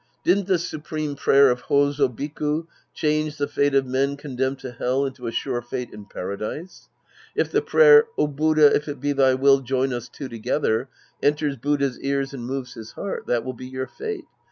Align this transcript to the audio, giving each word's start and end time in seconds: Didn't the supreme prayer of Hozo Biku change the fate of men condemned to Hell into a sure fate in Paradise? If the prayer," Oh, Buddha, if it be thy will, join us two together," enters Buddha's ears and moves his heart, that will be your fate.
Didn't 0.23 0.47
the 0.47 0.57
supreme 0.57 1.15
prayer 1.15 1.51
of 1.51 1.61
Hozo 1.61 2.07
Biku 2.09 2.65
change 2.91 3.37
the 3.37 3.47
fate 3.47 3.75
of 3.75 3.85
men 3.85 4.17
condemned 4.17 4.57
to 4.61 4.71
Hell 4.71 5.05
into 5.05 5.27
a 5.27 5.31
sure 5.31 5.61
fate 5.61 5.91
in 5.93 6.05
Paradise? 6.07 6.89
If 7.35 7.51
the 7.51 7.61
prayer," 7.61 8.05
Oh, 8.17 8.25
Buddha, 8.25 8.75
if 8.75 8.87
it 8.87 8.99
be 8.99 9.11
thy 9.13 9.35
will, 9.35 9.59
join 9.59 9.93
us 9.93 10.09
two 10.09 10.27
together," 10.27 10.89
enters 11.21 11.55
Buddha's 11.55 11.99
ears 11.99 12.33
and 12.33 12.43
moves 12.47 12.73
his 12.73 12.93
heart, 12.93 13.27
that 13.27 13.45
will 13.45 13.53
be 13.53 13.67
your 13.67 13.85
fate. 13.85 14.25